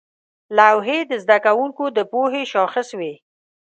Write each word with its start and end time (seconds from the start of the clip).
لوحې 0.57 0.99
د 1.09 1.11
زده 1.23 1.37
کوونکو 1.45 1.83
د 1.95 1.99
پوهې 2.11 2.43
شاخص 2.53 2.87
وې. 2.99 3.13